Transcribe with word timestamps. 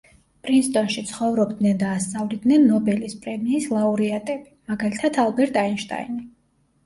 პრინსტონში 0.45 1.01
ცხოვრობდნენ 1.09 1.75
და 1.81 1.89
ასწავლიდნენ 1.97 2.65
ნობელის 2.71 3.13
პრემიის 3.25 3.67
ლაურეატები, 3.75 4.49
მაგალითად 4.71 5.21
ალბერტ 5.25 5.61
აინშტაინი. 5.65 6.19